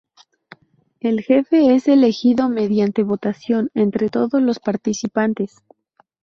El 0.99 1.21
jefe 1.21 1.75
es 1.75 1.87
elegido 1.87 2.49
mediante 2.49 3.03
votación 3.03 3.69
entre 3.75 4.09
todos 4.09 4.41
los 4.41 4.57
participantes. 4.59 5.57